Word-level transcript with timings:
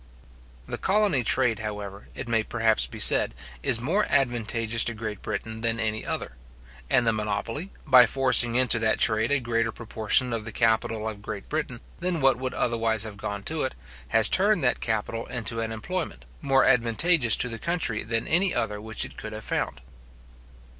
The 0.67 0.79
colony 0.79 1.23
trade, 1.23 1.59
however, 1.59 2.07
it 2.15 2.27
may 2.27 2.41
perhaps 2.41 2.87
be 2.87 2.97
said, 2.99 3.35
is 3.61 3.79
more 3.79 4.07
advantageous 4.09 4.83
to 4.85 4.95
Great 4.95 5.21
Britain 5.21 5.61
than 5.61 5.79
any 5.79 6.03
other; 6.03 6.37
and 6.89 7.05
the 7.05 7.13
monopoly, 7.13 7.71
by 7.85 8.07
forcing 8.07 8.55
into 8.55 8.79
that 8.79 8.99
trade 8.99 9.31
a 9.31 9.39
greater 9.39 9.71
proportion 9.71 10.33
of 10.33 10.43
the 10.43 10.51
capital 10.51 11.07
of 11.07 11.21
Great 11.21 11.49
Britain 11.49 11.81
than 11.99 12.19
what 12.19 12.39
would 12.39 12.55
otherwise 12.55 13.03
have 13.03 13.17
gone 13.17 13.43
to 13.43 13.61
it, 13.61 13.75
has 14.07 14.27
turned 14.27 14.63
that 14.63 14.79
capital 14.81 15.27
into 15.27 15.61
an 15.61 15.71
employment, 15.71 16.25
more 16.41 16.65
advantageous 16.65 17.37
to 17.37 17.47
the 17.47 17.59
country 17.59 18.03
than 18.03 18.27
any 18.27 18.55
other 18.55 18.81
which 18.81 19.05
it 19.05 19.17
could 19.17 19.33
have 19.33 19.45
found. 19.45 19.81